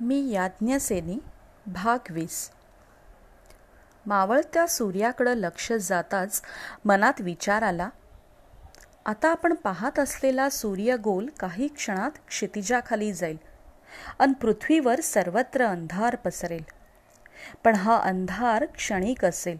[0.00, 1.18] मी याज्ञसेनी
[1.66, 2.50] भाग वीस.
[4.06, 6.42] मावळत्या सूर्याकडं लक्ष जाताच
[6.84, 7.88] मनात विचार आला
[9.06, 13.36] आता आपण पाहत असलेला सूर्यगोल काही क्षणात क्षितिजाखाली जाईल
[14.18, 16.62] अन पृथ्वीवर सर्वत्र अंधार पसरेल.
[17.64, 19.58] पण हा अंधार क्षणिक असेल.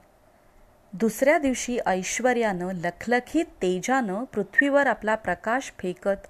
[0.93, 6.29] दुसऱ्या दिवशी ऐश्वर्यानं लखलखीत तेजानं पृथ्वीवर आपला प्रकाश फेकत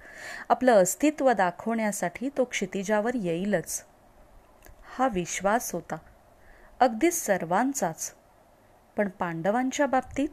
[0.49, 3.83] आपलं अस्तित्व दाखवण्यासाठी तो क्षितिजावर येईलच.
[4.99, 5.95] हा विश्वास होता.
[6.79, 8.13] अगदी सर्वांचाच.
[8.97, 10.29] पण पांडवांच्या बाबतीत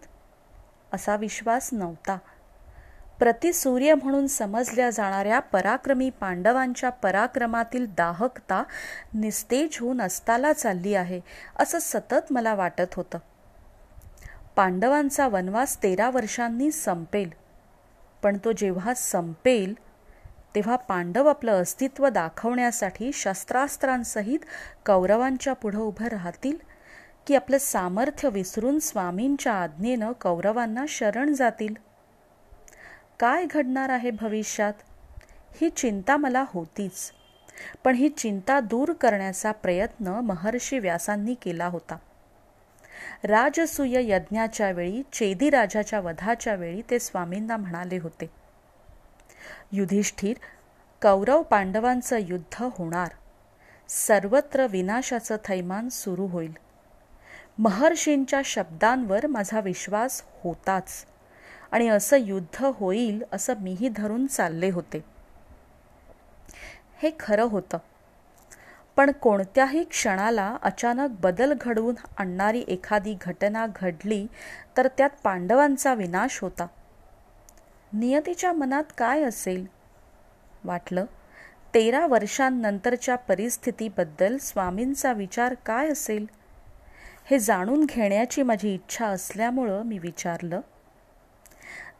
[0.92, 2.18] असा विश्वास नव्हता.
[3.18, 8.62] प्रतिसूर्य म्हणून समजल्या जाणाऱ्या पराक्रमी पांडवांच्या पराक्रमातील दाहकता
[9.14, 11.20] निस्तेज होऊन अस्ताला चालली आहे
[11.58, 13.18] असं सतत मला वाटत होतं.
[14.56, 17.30] पांडवांचा वनवास तेरा वर्षांनी संपेल.
[18.22, 19.74] पण तो जेव्हा संपेल
[20.56, 24.38] तेव्हा पांडव आपलं अस्तित्व दाखवण्यासाठी शस्त्रास्त्रांसहित
[24.87, 26.57] कौरवांच्या पुढं उभं राहतील?
[27.26, 31.74] की आपलं सामर्थ्य विसरून स्वामींच्या आज्ञेनं कौरवांना शरण जातील?
[33.21, 34.73] काय घडणार आहे भविष्यात?
[35.60, 37.13] ही चिंता मला होतीच.
[37.85, 41.96] पण ही चिंता दूर करण्याचा प्रयत्न महर्षी व्यासांनी केला होता.
[43.24, 48.45] राजसूय यज्ञाच्या वेळी चेदी राजाच्या वधाच्या वेळी ते स्वामींना म्हणाले होते.
[49.72, 50.36] युधिष्ठिर
[51.02, 53.08] कौरव पांडवांचं युद्ध होणार.
[53.88, 56.52] सर्वत्र विनाशाचं थैमान सुरू होईल.
[57.58, 61.06] महर्षींच्या शब्दांवर माझा विश्वास होताच.
[61.72, 65.04] आणि असं युद्ध होईल असं मीही धरून चालले होते.
[67.02, 67.78] हे खरं होतं.
[68.97, 74.26] पण कोणत्याही क्षणाला अचानक बदल घडवून आणणारी एखादी घटना घडली
[74.76, 76.66] तर त्यात पांडवांचा विनाश होता.
[77.98, 79.66] नियतीच्या मनात काय असेल?
[80.64, 81.04] वाटलं
[81.75, 86.26] तेरा वर्षांनंतरच्या परिस्थितीबद्दल स्वामींचा विचार काय असेल?
[87.24, 90.60] हे जाणून घेण्याची माझी इच्छा असल्यामुळं मी विचारलं.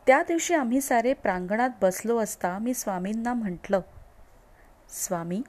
[0.07, 3.81] त्या दिवशी आम्ही सारे प्रांगणात बसलो असता मी स्वामींना म्हटलं
[4.91, 5.43] स्वामी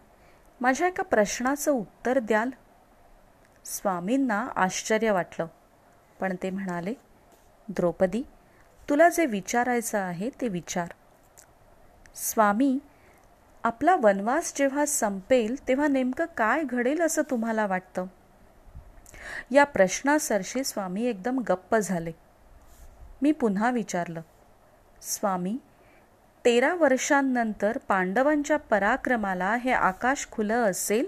[0.61, 2.49] माझ्या एका प्रश्नाचं उत्तर द्याल?
[3.65, 5.47] स्वामींना आश्चर्य वाटलं
[6.19, 6.93] पण ते म्हणाले
[7.69, 8.23] द्रौपदी
[8.89, 10.87] तुला जे विचारायचं आहे ते विचार.
[12.15, 12.79] स्वामी
[13.63, 18.05] आपला वनवास जेव्हा संपेल तेव्हा नेमकं काय घडेल असं तुम्हाला वाटतं?
[19.51, 22.11] या प्रश्नासरशी स्वामी एकदम गप्प झाले.
[23.21, 24.21] मी पुन्हा विचारलं
[25.01, 25.57] स्वामी
[26.45, 31.05] तेरा वर्षांनंतर पांडवांच्या पराक्रमाला हे आकाश खुलं असेल?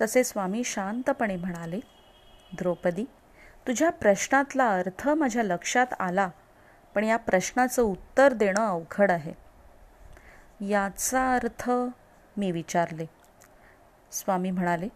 [0.00, 1.80] तसे स्वामी शांतपणे म्हणाले
[2.58, 3.04] द्रौपदी
[3.66, 6.28] तुझ्या प्रश्नातला अर्थ माझ्या लक्षात आला.
[6.94, 9.32] पण या प्रश्नाचं उत्तर देणं अवघड आहे.
[10.68, 11.70] याचा अर्थ
[12.36, 13.06] मी विचारले.
[14.12, 14.88] स्वामी म्हणाले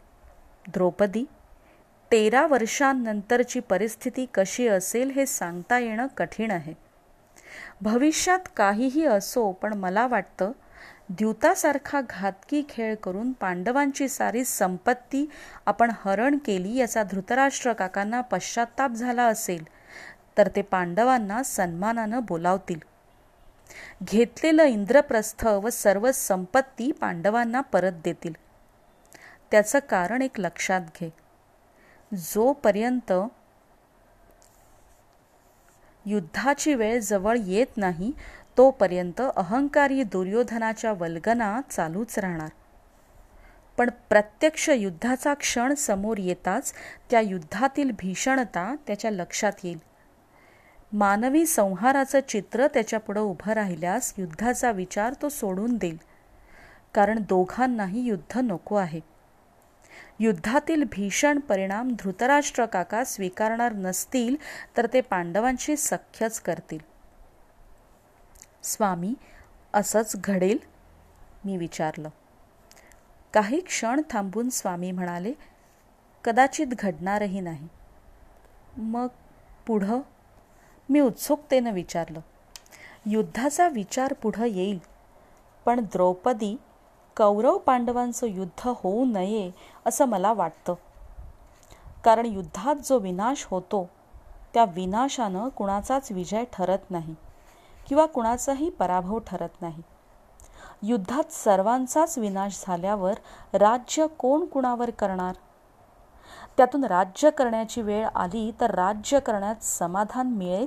[0.69, 1.25] द्रौपदी
[2.12, 6.75] तेरा वर्षांनंतरची परिस्थिती कशी असेल हे सांगता येणं कठीण आहे.
[7.81, 10.53] भविष्यात काहीही असो पण मला वाटतं
[11.10, 15.31] द्यूतासारखा घातकी खेळ करून पांडवांची सारी संपत्ती
[15.66, 19.66] आपण हरण केली याचा धृतराष्ट्र काकांना पश्चाताप झाला असेल.
[20.38, 22.78] तर ते पांडवांना सन्मानानं बोलावतील.
[24.04, 28.32] घेतलेलं इंद्रप्रस्थ व सर्व संपत्ती पांडवांना परत देतील.
[29.50, 31.12] त्याचं कारण एक लक्षात घे.
[32.15, 33.12] जोपर्यंत
[36.06, 38.12] युद्धाची वेळ जवळ येत नाही
[38.56, 42.49] तोपर्यंत अहंकारी दुर्योधनाच्या वल्गना चालूच राहणार.
[43.78, 46.72] पण प्रत्यक्ष युद्धाचा क्षण समोर येताच
[47.10, 49.88] त्या युद्धातील भीषणता त्याच्या लक्षात येईल.
[50.93, 55.99] मानवी संहाराचं चित्र त्याच्यापुढं उभं राहिल्यास युद्धाचा विचार तो सोडून देईल.
[56.94, 59.00] कारण दोघांनाही युद्ध नको आहे.
[60.21, 64.37] युद्धातील भीषण परिणाम धृतराष्ट्र काका स्वीकारणार नसतील
[64.76, 66.78] तर ते पांडवांशी सख्यच करतील.
[68.62, 69.15] स्वामी
[69.75, 70.59] असंच घडेल?
[71.44, 72.09] मी विचारलं.
[73.32, 75.32] काही क्षण थांबून स्वामी म्हणाले
[76.25, 77.69] कदाचित घडणारही नाही.
[78.76, 79.06] मग
[79.67, 80.00] पुढं
[80.88, 82.20] मी उत्सुकतेनं विचारलं
[83.06, 84.79] युद्धाचा विचार पुढं येईल
[85.64, 86.56] पण द्रौपदी
[87.17, 89.50] कौरव पांडवांचं युद्ध होऊ नये
[89.87, 90.75] असं मला वाटतं.
[92.05, 93.90] कारण युद्धात जो विनाश होतो
[94.55, 97.14] त्या विनाशानं कुणाचाच विजय ठरत नाही
[97.88, 99.82] किंवा कुणाचाही पराभव ठरत नाही.
[100.82, 103.12] युद्धात सर्वांचाच विनाश झाल्यावर
[103.52, 105.34] राज्य कोण कुणावर करणार?
[106.58, 110.66] त्यातून राज्य करण्याची वेळ आली तर राज्य करण्यात समाधान मिळेल?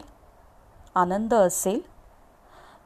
[0.95, 1.81] आनंद असेल?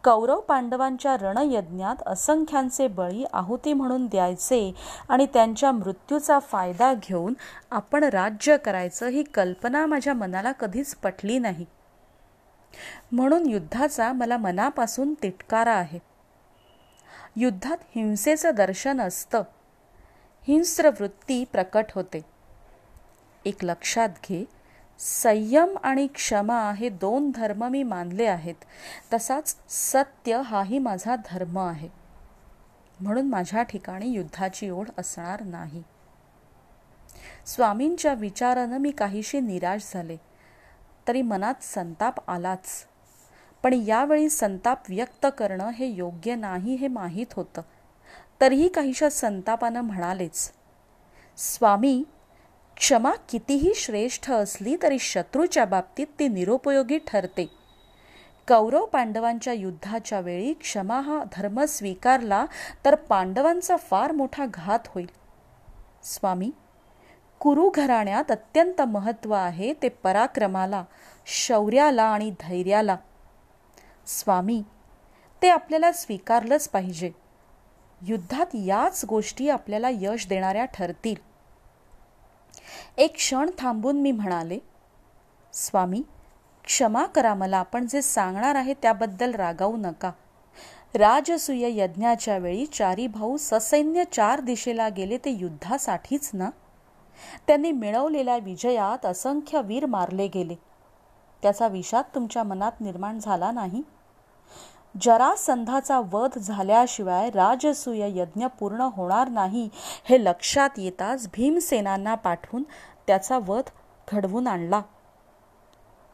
[0.03, 4.73] कौरव पांडवांच्या रणयज्ञात असंख्यांचे बळी आहुती म्हणून द्यायचे
[5.09, 7.33] आणि त्यांच्या मृत्यूचा फायदा घेऊन
[7.71, 11.65] आपण राज्य करायचं ही कल्पना माझ्या मनाला कधीच पटली नाही.
[13.11, 15.99] म्हणून युद्धाचा मला मनापासून तिटकारा आहे.
[17.35, 19.43] युद्धात हिंसेचं दर्शन असतं.
[20.47, 22.34] हिंस्र वृत्ती प्रकट होते.
[23.45, 24.45] एक लक्षात घे.
[24.99, 28.55] संयम आणि क्षमा हे दोन धर्म मी मानले आहेत.
[29.13, 31.89] तसाच सत्य हाही माझा धर्म आहे.
[32.99, 35.83] म्हणून माझ्या ठिकाणी युद्धाची ओढ असणार नाही.
[37.45, 40.17] स्वामींच्या विचारानं मी काहीशी निराश झाले.
[41.07, 42.87] तरी मनात संताप आलाच.
[43.63, 47.61] पण यावेळी संताप व्यक्त करणं हे योग्य नाही हे माहीत होतं.
[48.41, 50.51] तरीही काहीशा संतापानं म्हणालेच
[51.37, 52.03] स्वामी
[52.77, 57.45] क्षमा कितीही श्रेष्ठ असली तरी शत्रूच्या बाबतीत ती निरुपयोगी ठरते.
[58.47, 62.45] कौरव पांडवांच्या युद्धाच्या वेळी क्षमा हा धर्म स्वीकारला
[62.85, 65.07] तर पांडवांचा फार मोठा घात होईल.
[66.03, 66.51] स्वामी
[67.39, 70.83] कुरु घराण्यात अत्यंत महत्त्व आहे ते पराक्रमाला
[71.25, 72.97] शौर्याला आणि धैर्याला.
[74.07, 74.63] स्वामी
[75.41, 77.11] ते आपल्याला स्वीकारलंच पाहिजे.
[78.01, 81.34] युद्धात याच गोष्टी आपल्याला यश देणाऱ्या ठरतील.
[82.97, 84.59] एक क्षण थांबून मी म्हणाले
[85.53, 86.01] स्वामी
[86.65, 90.11] क्षमा करा मला आपण जे सांगणार आहे त्याबद्दल रागावू नका.
[90.95, 96.49] राजसूय यज्ञाच्या वेळी चारी भाऊ ससैन्य चार दिशेला गेले ते युद्धासाठीच ना?
[97.47, 100.55] त्यांनी मिळवलेल्या विजयात असंख्य वीर मारले गेले.
[101.41, 103.81] त्याचा विषाद तुमच्या मनात निर्माण झाला नाही?
[105.01, 109.69] जरासंधाचा वध झाल्याशिवाय राजसूय यज्ञ पूर्ण होणार नाही
[110.05, 112.63] हे लक्षात येताच भीमसेनांना पाठवून
[113.07, 113.63] त्याचा वध
[114.11, 114.81] घडवून आणला.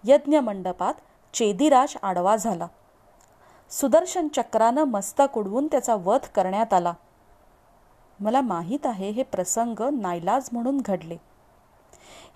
[0.04, 0.94] यज्ञ मंडपात
[1.34, 2.68] चेदिराज आडवा झाला.
[3.70, 6.94] सुदर्शन चक्रानं मस्तक उडवून त्याचा वध करण्यात आला.
[8.20, 11.18] मला माहीत आहे हे प्रसंग नाईलाज म्हणून घडले.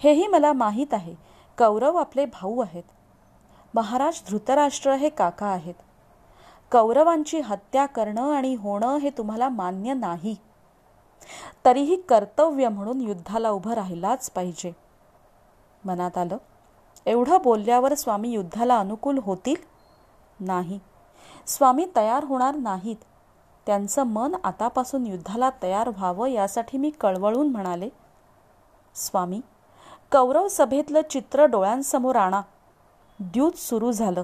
[0.04, 1.16] हेही मला माहीत आहे.
[1.58, 2.84] कौरव आपले भाऊ आहेत.
[3.74, 5.76] महाराज धृतराष्ट्र हे काका आहेत.
[6.72, 10.36] कौरवांची हत्या करणं आणि होणं हे तुम्हाला मान्य नाही.
[11.66, 14.72] तरीही कर्तव्य म्हणून युद्धाला उभं राहिलाच पाहिजे.
[15.86, 16.38] मनात आलं
[17.06, 19.56] एवढं बोलल्यावर स्वामी युद्धाला अनुकूल होतील?
[20.40, 20.80] नाही.
[21.48, 22.96] स्वामी तयार होणार नाहीत.
[23.66, 27.90] त्यांचं मन आतापासून युद्धाला तयार व्हावं यासाठी मी कळवळून म्हणाले.
[28.96, 29.42] स्वामी
[30.12, 32.42] कौरव सभेतलं चित्र डोळ्यांसमोर आणा.
[33.20, 34.24] द्यूत सुरू झालं.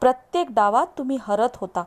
[0.00, 1.84] प्रत्येक डावात तुम्ही हरत होता.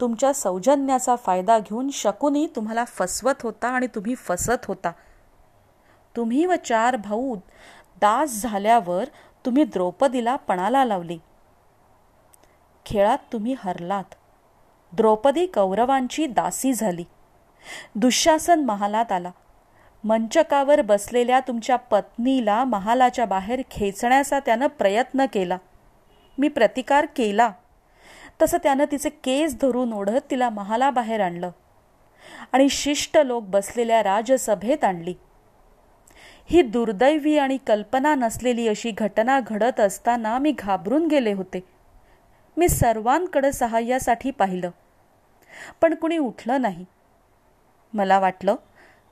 [0.00, 4.92] तुमच्या सौजन्याचा फायदा घेऊन शकुनी तुम्हाला फसवत होता आणि तुम्ही फसत होता.
[6.16, 7.36] तुम्ही व चार भाऊ
[8.00, 9.04] दास झाल्यावर
[9.46, 11.18] तुम्ही द्रौपदीला पणाला लावली.
[12.86, 14.14] खेळात तुम्ही हरलात.
[14.92, 17.04] द्रौपदी कौरवांची दासी झाली.
[17.94, 19.30] दुःशासन महालात आला.
[20.04, 25.56] मंचकावर बसलेल्या तुमच्या पत्नीला महालाच्या बाहेर खेचण्याचा त्यानं प्रयत्न केला.
[26.38, 27.50] मी प्रतिकार केला.
[28.42, 31.50] तसं त्यानं तिचे केस धरून ओढत तिला महालाबाहेर आणलं
[32.52, 35.14] आणि शिष्ट लोक बसलेल्या राजसभेत आणली.
[36.46, 41.60] ही दुर्दैवी आणि कल्पना नसलेली अशी घटना घडत असताना मी घाबरून गेले होते.
[42.56, 44.70] मी सर्वांकडे सहाय्यासाठी पाहिलं
[45.80, 46.84] पण कुणी उठलं नाही.
[47.92, 48.54] मला वाटलं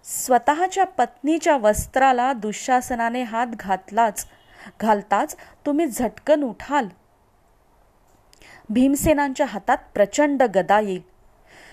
[0.04, 4.26] स्वतःच्या पत्नीच्या वस्त्राला दुःशासनाने हात घातलाच
[4.80, 5.36] घालताच
[5.66, 6.88] तुम्ही झटकन उठाल.
[8.70, 11.02] भीमसेनांच्या हातात प्रचंड गदा येईल.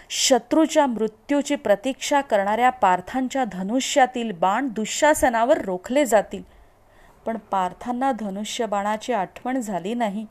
[0.10, 6.44] शत्रूच्या मृत्यूची प्रतीक्षा करणाऱ्या पार्थांच्या धनुष्यातील बाण दुःशासनावर रोखले जातील.
[7.26, 10.26] पण पार्थांना धनुष्य बाणाची आठवण झाली नाही.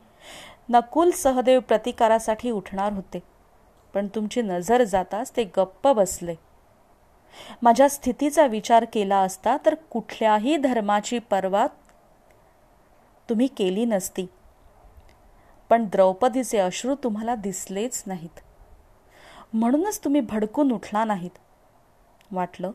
[0.69, 3.19] नकुल सहदेव प्रतिकारासाठी उठणार होते.
[3.93, 6.35] पण तुमची नजर जाताच ते गप्प बसले.
[7.61, 11.67] माझ्या स्थितीचा विचार केला असता तर कुठल्याही धर्माची पर्वा
[13.29, 14.27] तुम्ही केली नसती.
[15.69, 18.39] पण द्रौपदीचे अश्रू तुम्हाला दिसलेच नाहीत.
[19.53, 21.37] म्हणूनच तुम्ही भडकून उठला नाहीत.
[22.31, 22.71] वाटलं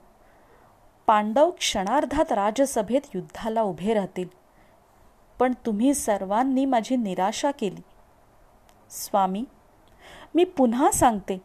[1.06, 4.28] पांडव क्षणार्धात राजसभेत युद्धाला उभे राहतील.
[5.38, 7.80] पण तुम्ही सर्वांनी माझी निराशा केली.
[8.90, 9.44] स्वामी
[10.34, 11.42] मी पुन्हा सांगते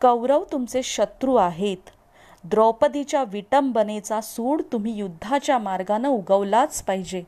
[0.00, 1.90] कौरव तुमचे शत्रू आहेत.
[2.44, 7.24] द्रौपदीच्या विटंबनेचा सूड तुम्ही युद्धाच्या मार्गानं उगवलाच पाहिजे.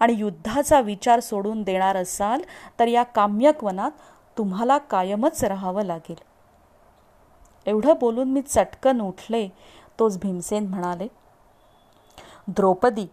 [0.00, 2.42] आणि युद्धाचा विचार सोडून देणार असाल
[2.78, 3.90] तर या काम्यकवनात
[4.38, 6.16] तुम्हाला कायमच राहावं लागेल.
[7.66, 9.48] एवढं बोलून मी चटकन उठले
[9.98, 11.08] तोच भीमसेन म्हणाले
[12.48, 13.06] द्रौपदी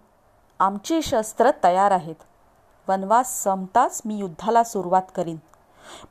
[0.60, 2.16] आमची शस्त्र तयार आहेत.
[2.88, 5.38] वनवास संपताच मी युद्धाला सुरुवात करीन.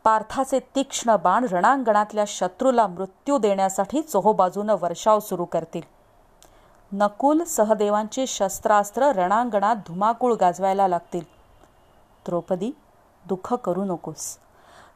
[0.05, 5.96] पार्थाचे तीक्ष्ण बाण रणांगणातल्या शत्रूला मृत्यू देण्यासाठी चोहोबाजूनं वर्षाव सुरू करतील.
[6.93, 11.21] नकुल सहदेवांची शस्त्रास्त्र रणांगणात धुमाकूळ गाजवायला लागतील.
[12.27, 12.71] द्रौपदी
[13.27, 14.39] दुःख करू नकोस.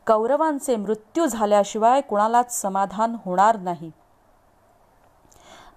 [0.06, 3.90] कौरवांचे मृत्यू झाल्याशिवाय कुणालाच समाधान होणार नाही.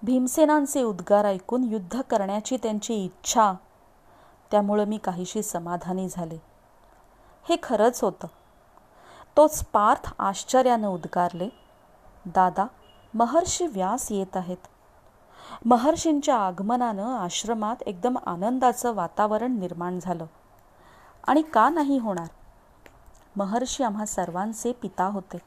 [0.02, 3.52] भीमसेनांचे उद्गार ऐकून युद्ध करण्याची त्यांची इच्छा
[4.50, 6.42] त्यामुळं मी काहीशी समाधानी झाले.
[7.48, 8.26] हे खरंच होतं.
[9.36, 11.48] तोच पार्थ आश्चर्यानं उद्गारले
[12.26, 12.66] दादा
[13.14, 14.56] महर्षी व्यास येत आहेत.
[15.64, 20.26] महर्षींच्या आगमनानं आश्रमात एकदम आनंदाचं वातावरण निर्माण झालं.
[21.26, 22.26] आणि का नाही होणार?
[23.36, 25.38] महर्षी आम्हा सर्वांचे पिता होते.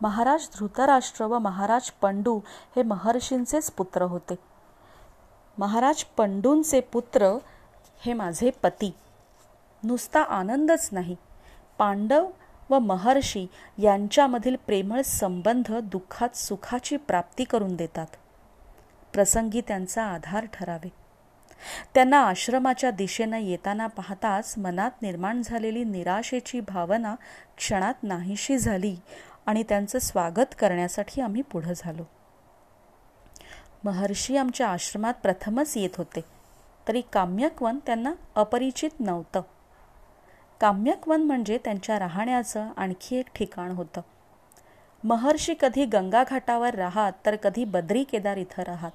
[0.00, 2.40] महाराज धृतराष्ट्र व महाराज पंडू
[2.76, 4.34] हे महर्षींचेच पुत्र होते.
[5.58, 7.38] महाराज पंडूंचे पुत्र
[8.00, 8.94] हे माझे पती.
[9.84, 11.16] नुसता आनंदच नाही.
[11.78, 12.30] पांडव
[12.70, 13.46] व महर्षी
[13.78, 18.06] यांच्यामधील प्रेमळ संबंध दुःखात सुखाची प्राप्ती करून देतात.
[19.12, 20.92] प्रसंगी त्यांचा आधार ठरावे.
[21.94, 27.14] त्यांना आश्रमाच्या दिशेनं येताना पाहताच मनात निर्माण झालेली निराशेची भावना
[27.56, 28.96] क्षणात नाहीशी झाली
[29.46, 32.02] आणि त्यांचं स्वागत करण्यासाठी आम्ही पुढं झालो.
[33.84, 36.20] महर्षी आमच्या आश्रमात प्रथमच येत होते.
[36.88, 39.42] तरी काम्यकवन त्यांना अपरिचित नव्हतं.
[40.60, 44.00] काम्यकवन म्हणजे त्यांच्या राहण्याचं आणखी एक ठिकाण होतं.
[45.04, 48.90] महर्षी कधी गंगाघाटावर राहत तर कधी बद्री केदार इथं राहत.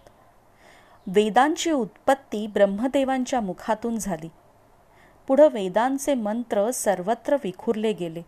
[1.08, 4.30] वेदांची उत्पत्ती ब्रह्मदेवांच्या मुखातून झाली.
[5.28, 8.22] पुढं वेदांचे मंत्र सर्वत्र विखुरले गेले.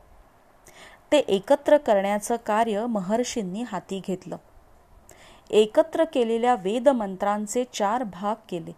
[1.12, 4.38] ते एकत्र करण्याचं कार्य महर्षींनी हाती घेतलं.
[5.50, 8.72] एकत्र केलेल्या वेदमंत्रांचे चार भाग केले.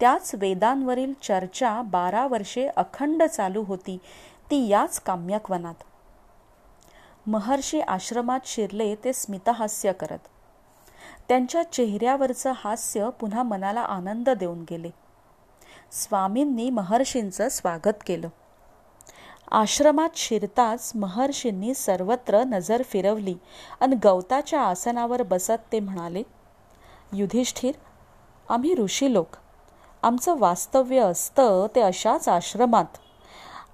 [0.00, 3.98] त्याच वेदांवरील चर्चा बारा वर्षे अखंड चालू होती
[4.50, 5.74] ती याच काम्यकवनात.
[7.28, 10.18] महर्षी आश्रमात शिरले ते स्मितहास्य करत.
[11.28, 14.90] त्यांच्या चेहऱ्यावरचं हास्य पुन्हा मनाला आनंद देऊन गेले.
[15.92, 18.28] स्वामींनी महर्षींचं स्वागत केलं.
[19.50, 23.34] आश्रमात शिरताच महर्षींनी सर्वत्र नजर फिरवली
[23.80, 26.22] आणि गवताच्या आसनावर बसत ते म्हणाले
[27.12, 27.72] युधिष्ठिर
[28.48, 29.28] आम्ही ऋषी लोक.
[30.02, 32.98] आमचं वास्तव्य असतं ते अशाच आश्रमात.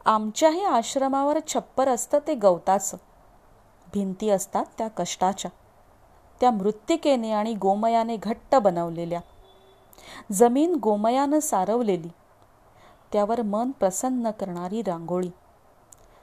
[0.05, 2.97] आमच्याही आश्रमावर छप्पर असतं ते गवताचं.
[3.95, 5.51] भिंती असतात त्या कष्टाच्या.
[6.41, 9.21] त्या मृत्तिकेने आणि गोमयाने घट्ट बनवलेल्या.
[10.33, 12.09] जमीन गोमयानं सारवलेली.
[13.13, 15.31] त्यावर मन प्रसन्न करणारी रांगोळी.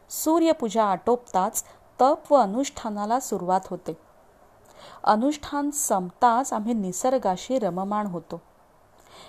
[0.09, 1.63] सूर्यपूजा आटोपताच
[2.01, 3.97] तप व अनुष्ठानाला सुरुवात होते.
[5.03, 8.41] अनुष्ठान संपताच आम्ही निसर्गाशी रममाण होतो.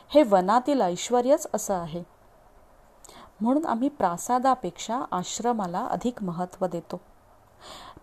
[0.09, 2.03] हे वनातील ऐश्वर्यच असं आहे.
[3.41, 7.01] म्हणून आम्ही प्रासादापेक्षा आश्रमाला अधिक महत्त्व देतो.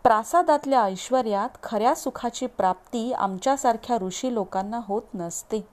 [0.04, 5.68] प्रासादातल्या ऐश्वर्यात खऱ्या सुखाची प्राप्ती आमच्यासारख्या ऋषी लोकांना होत नसते.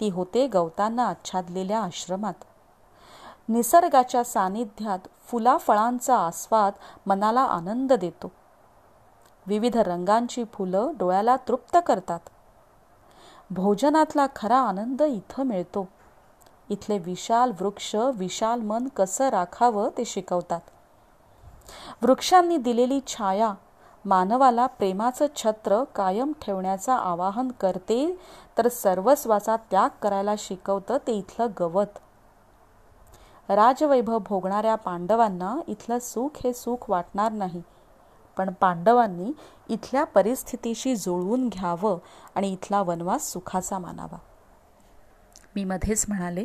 [0.00, 2.34] ती होते गवतांना आच्छादलेल्या आश्रमात.
[3.48, 6.72] निसर्गाच्या सानिध्यात फुलाफळांचा आस्वाद
[7.06, 8.32] मनाला आनंद देतो.
[9.46, 12.20] विविध रंगांची फुलं डोळ्याला तृप्त करतात.
[13.50, 15.88] भोजनातला खरा आनंद इथं मिळतो.
[16.68, 20.60] इथले विशाल वृक्ष विशाल मन कसं राखावं ते शिकवतात.
[22.02, 23.52] वृक्षांनी दिलेली छाया
[24.04, 28.18] मानवाला प्रेमाचं छत्र कायम ठेवण्याचं आवाहन करते
[28.58, 31.98] तर सर्वस्वाचा त्याग करायला शिकवतं ते इथलं गवत.
[33.48, 37.62] राजवैभव भोगणाऱ्या पांडवांना इथलं सुख हे सुख वाटणार नाही
[38.36, 39.32] पण पांडवांनी
[39.68, 41.98] इथल्या परिस्थितीशी जुळवून घ्यावं
[42.34, 44.18] आणि इथला वनवास सुखाचा मानावा.
[45.56, 46.44] मी मध्येच म्हणाले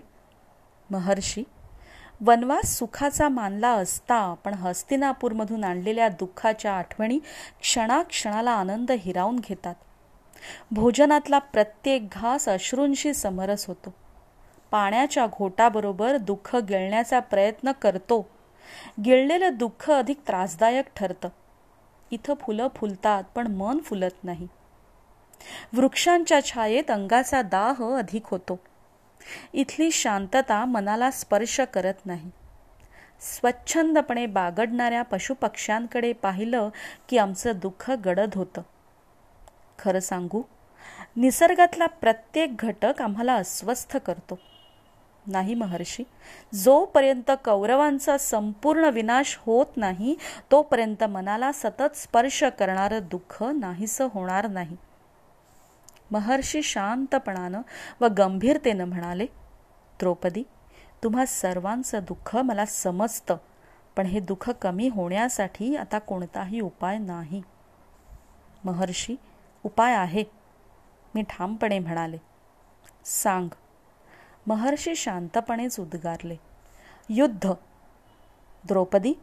[0.90, 1.44] महर्षी
[2.26, 7.20] वनवास सुखाचा मानला असता पण हस्तिनापूरमधून आणलेल्या दुःखाच्या आठवणी
[7.62, 9.76] क्षणाक्षणाला आनंद हिरावून घेतात.
[10.72, 13.94] भोजनातला प्रत्येक घास अश्रूंशी समरस होतो.
[14.72, 18.30] पाण्याच्या घोटाबरोबर दुःख गिळण्याचा प्रयत्न करतो.
[19.06, 21.30] गिळलेलं दुःख अधिक त्रासदायक ठरतं.
[22.12, 24.48] इथं फुलं फुलतात पण मन फुलत नाही.
[25.74, 28.60] वृक्षांच्या छायेत अंगाचा दाह अधिक होतो.
[29.54, 32.30] इथली शांतता मनाला स्पर्श करत नाही.
[33.22, 36.70] स्वच्छंदपणे बागडणाऱ्या पशुपक्ष्यांकडे पाहिलं
[37.10, 38.62] की आमचं दुःख गडद होतं.
[39.80, 40.42] खरं सांगू
[41.16, 44.40] निसर्गातला प्रत्येक घटक आम्हाला अस्वस्थ करतो.
[45.28, 46.04] नाही महर्षी
[46.54, 50.16] जोपर्यंत कौरवांचा संपूर्ण विनाश होत नाही
[50.52, 54.78] तोपर्यंत मनाला सतत स्पर्श करणारं दुःख नाहीसं होणार नाही.
[56.12, 57.62] महर्षी शांतपणानं
[58.02, 59.26] व गंभीरतेनं म्हणाले
[60.00, 60.44] द्रौपदी
[61.04, 63.38] तुम्हा सर्वांचं दुःख मला समजतं
[63.96, 67.42] पण हे दुःख कमी होण्यासाठी आता कोणताही उपाय नाही.
[68.64, 69.16] महर्षी
[69.64, 70.24] उपाय आहे
[71.16, 72.18] मी ठामपणे म्हणाले.
[73.06, 73.48] सांग.
[74.48, 76.36] महर्षी शांतपणेच उद्गारले.
[77.10, 77.52] युद्ध.
[78.68, 79.14] द्रौपदी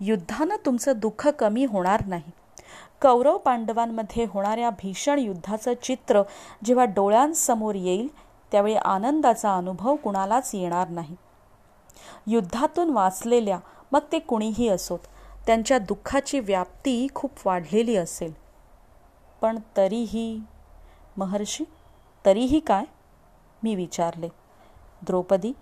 [0.00, 2.30] युद्धानं तुमचं दुःख कमी होणार नाही.
[3.02, 6.22] कौरव पांडवांमध्ये होणाऱ्या भीषण युद्धाचं चित्र
[6.64, 8.08] जेव्हा डोळ्यांसमोर येईल
[8.52, 11.16] त्यावेळी आनंदाचा अनुभव कुणालाच येणार नाही.
[12.26, 13.58] युद्धातून वाचलेल्या
[13.92, 14.98] मग ते कुणीही असोत
[15.46, 18.32] त्यांच्या दुःखाची व्याप्ती खूप वाढलेली असेल.
[19.40, 20.40] पण तरीही
[21.16, 21.64] महर्षी
[22.26, 22.84] तरीही काय?
[23.62, 24.28] मी विचारले.
[25.02, 25.52] द्रौपदी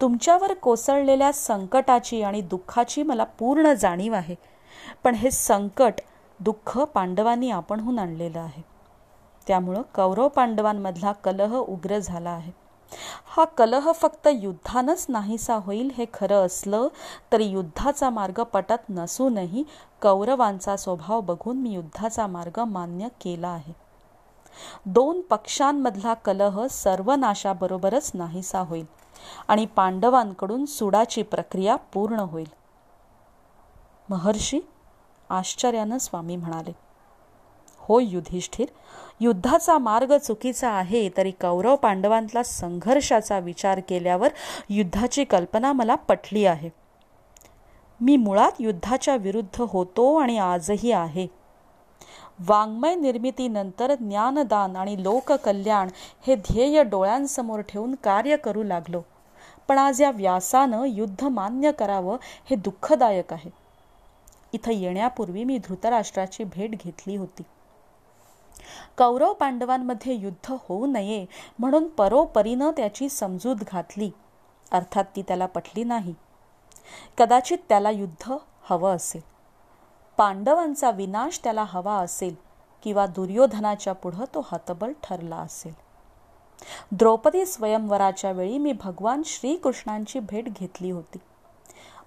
[0.00, 4.34] तुमच्यावर कोसळलेल्या संकटाची आणि दुःखाची मला पूर्ण जाणीव आहे.
[5.04, 5.94] पण हे संकट
[6.40, 8.62] दुःख पांडवांनी आपणहून आणलेलं आहे.
[9.46, 12.52] त्यामुळं कौरव पांडवांमधला कलह उग्र झाला आहे.
[13.26, 16.88] हा कलह फक्त युद्धानंच नाहीसा होईल हे खरं असलं
[17.32, 19.64] तरी युद्धाचा मार्ग पटत नसूनही
[20.02, 23.72] कौरवांचा स्वभाव बघून मी युद्धाचा मार्ग मान्य केला आहे.
[24.86, 28.84] दोन पक्षांमधला कलह सर्वनाशाबरोबरच नाहीसा होईल
[29.48, 32.48] आणि पांडवांकडून सुडाची प्रक्रिया पूर्ण होईल.
[34.10, 34.60] महर्षी
[35.30, 36.72] आश्चर्यानं स्वामी म्हणाले
[37.78, 38.66] हो युधिष्ठिर
[39.20, 44.28] युद्धाचा मार्ग चुकीचा आहे तरी कौरव पांडवांतला संघर्षाचा विचार केल्यावर
[44.68, 46.70] युद्धाची कल्पना मला पटली आहे.
[48.00, 51.26] मी मुळात युद्धाच्या विरुद्ध होतो आणि आजही आहे.
[52.46, 55.88] वाङ्मय निर्मितीनंतर ज्ञानदान आणि लोककल्याण
[56.26, 59.02] हे ध्येय डोळ्यांसमोर ठेवून कार्य करू लागलो.
[59.68, 62.16] पण आज या व्यासानं युद्ध मान्य करावं
[62.50, 63.63] हे दुःखदायक आहे.
[64.54, 67.42] इथं येण्यापूर्वी मी धृतराष्ट्राची भेट घेतली होती.
[68.98, 71.26] कौरव पांडवांमध्ये युद्ध होऊ नये
[71.58, 74.10] म्हणून परोपरीनं त्याची समजूत घातली.
[74.70, 76.14] अर्थात ती त्याला पटली नाही.
[77.18, 78.32] कदाचित त्याला युद्ध
[78.62, 79.22] हवं असेल.
[80.16, 82.34] पांडवांचा विनाश त्याला हवा असेल
[82.82, 85.72] किंवा दुर्योधनाच्या पुढं तो हतबल ठरला असेल.
[86.92, 91.18] द्रौपदी स्वयंवराच्या वेळी मी भगवान श्रीकृष्णांची भेट घेतली होती.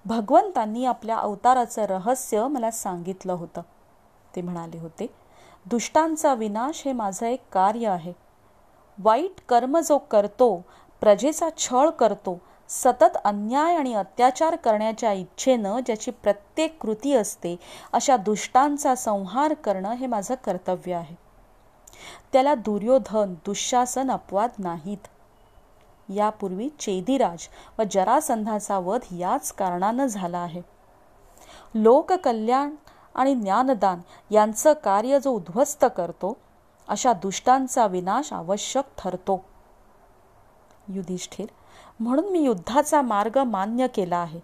[0.06, 3.62] भगवंतांनी आपल्या अवताराचं रहस्य मला सांगितलं होतं.
[4.36, 5.06] ते म्हणाले होते
[5.66, 8.12] दुष्टांचा विनाश हे माझं एक कार्य आहे.
[8.98, 10.64] वाईट कर्म जो करतो
[11.00, 17.56] प्रजेचा छळ करतो सतत अन्याय आणि अत्याचार करण्याच्या इच्छेनं ज्याची प्रत्येक कृती असते
[17.92, 21.14] अशा दुष्टांचा संहार करणं हे माझं कर्तव्य आहे.
[22.32, 25.08] त्याला दुर्योधन दुःशासन अपवाद नाहीत.
[26.08, 30.62] यापूर्वी चेदिराज व जरासंधाचा वध याच कारणानं झाला आहे.
[31.74, 32.74] लोककल्याण
[33.14, 36.36] आणि ज्ञानदान यांचं कार्य जो उद्ध्वस्त करतो
[36.88, 39.44] अशा दुष्टांचा विनाश आवश्यक ठरतो.
[40.88, 41.46] युधिष्ठिर
[42.00, 44.40] म्हणून मी युद्धाचा मार्ग मान्य केला आहे.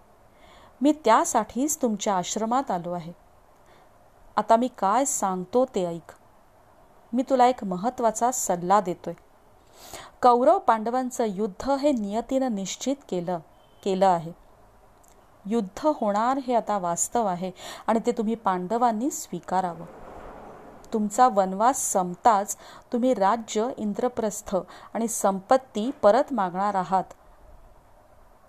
[0.81, 3.13] मी त्यासाठीच तुमच्या आश्रमात आलो आहे.
[4.37, 6.11] आता मी काय सांगतो ते ऐक.
[7.13, 9.13] मी तुला एक महत्त्वाचा सल्ला देतोय.
[10.21, 13.39] कौरव पांडवांचं युद्ध हे नियतीनं निश्चित केलं
[13.83, 14.31] केलं आहे.
[15.45, 17.51] युद्ध होणार हे आता वास्तव आहे
[17.87, 19.85] आणि ते तुम्ही पांडवांनी स्वीकारावं.
[20.93, 22.57] तुमचा वनवास संपताच
[22.93, 24.55] तुम्ही राज्य इंद्रप्रस्थ
[24.93, 27.03] आणि संपत्ती परत मागणार आहात.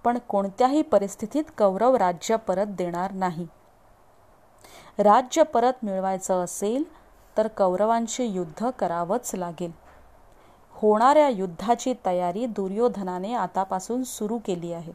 [0.05, 3.47] पण कोणत्याही परिस्थितीत कौरव राज्य परत देणार नाही.
[4.99, 6.85] राज्य परत मिळवायचं असेल
[7.37, 9.86] तर कौरवांशी युद्ध करावंच लागेल.
[10.79, 14.93] होणाऱ्या युद्धाची तयारी दुर्योधनाने आतापासून सुरू केली आहे.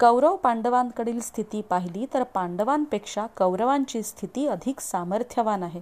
[0.00, 5.80] कौरव पांडवांकडील स्थिती पाहिली तर पांडवांपेक्षा कौरवांची स्थिती अधिक सामर्थ्यवान आहे.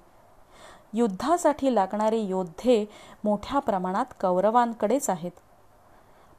[0.92, 2.90] युद्धासाठी लागणारे योद्धे
[3.24, 5.30] मोठ्या प्रमाणात कौरवांकडेच आहेत.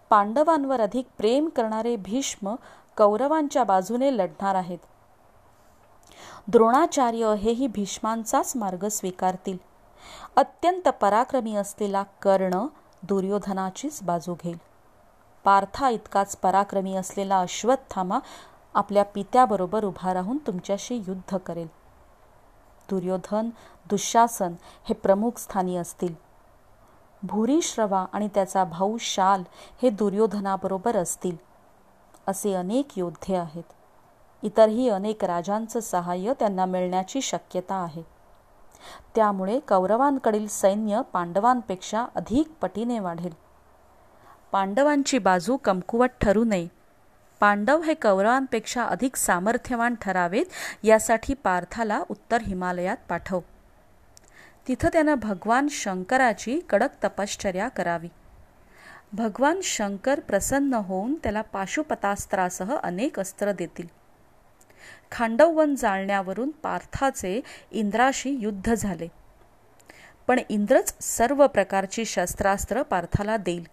[0.09, 2.55] पांडवांवर अधिक प्रेम करणारे भीष्म
[2.97, 4.79] कौरवांच्या बाजूने लढणार आहेत.
[6.47, 9.70] द्रोणाचार्य हेही भीष्मांचाच मार्ग स्वीकारतील.
[10.35, 12.65] अत्यंत पराक्रमी असलेला कर्ण
[13.03, 14.57] दुर्योधनाचीच बाजू घेईल.
[15.43, 18.19] पार्था इतकाच पराक्रमी असलेला अश्वत्थामा
[18.73, 21.67] आपल्या पित्याबरोबर उभा राहून तुमच्याशी युद्ध करेल.
[22.89, 23.49] दुर्योधन
[23.89, 26.15] दुःशासन हे प्रमुख स्थानी असतील.
[27.23, 29.43] भूरिश्रवा आणि त्याचा भाऊ शाल
[29.81, 31.35] हे दुर्योधनाबरोबर असतील.
[32.27, 33.63] असे अनेक योद्धे आहेत.
[34.43, 38.03] इतरही अनेक राजांचं सहाय्य त्यांना मिळण्याची शक्यता आहे.
[39.15, 43.33] त्यामुळे कौरवांकडील सैन्य पांडवांपेक्षा अधिक पटीने वाढेल.
[44.51, 46.67] पांडवांची बाजू कमकुवत ठरू नये.
[47.39, 50.45] पांडव हे कौरवांपेक्षा अधिक सामर्थ्यवान ठरावेत
[50.83, 53.39] यासाठी पार्थाला उत्तर हिमालयात पाठव.
[54.67, 58.07] तिथं त्यानं भगवान शंकराची कडक तपश्चर्या करावी.
[59.13, 64.00] भगवान शंकर प्रसन्न होऊन त्याला पाशुपतास्त्रासह अनेक अस्त्र देतील.
[65.11, 69.07] खांडववन जाळण्यावरून पार्थाचे इंद्राशी युद्ध झाले.
[70.27, 73.67] पण इंद्रच सर्व प्रकारची शस्त्रास्त्र पार्थाला देईल.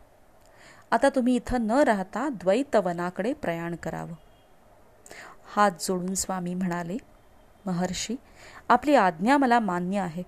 [0.91, 4.15] आता तुम्ही इथं न राहता द्वैतवनाकडे प्रयाण करावं.
[5.55, 6.97] हात जोडून स्वामी म्हणाले
[7.67, 8.17] महर्षी
[8.69, 10.23] आपली आज्ञा मला मान्य आहे.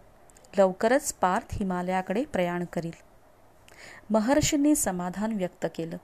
[0.58, 2.92] लवकरच पार्थ हिमालयाकडे प्रयाण करील.
[4.10, 5.96] महर्षींनी समाधान व्यक्त केलं.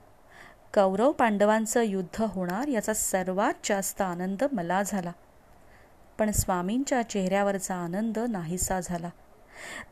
[0.74, 5.12] कौरव पांडवांचं युद्ध होणार याचा सर्वात जास्त आनंद मला झाला.
[6.18, 9.10] पण स्वामींच्या चेहऱ्यावरचा आनंद नाहीसा झाला.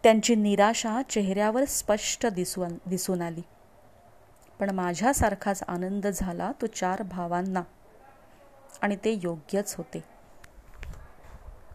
[0.02, 3.42] त्यांची निराशा चेहऱ्यावर स्पष्ट दिसून दिसून आली.
[4.58, 7.62] पण माझ्यासारखाच आनंद झाला तो चार भावांना.
[8.82, 10.13] आणि ते योग्यच होते.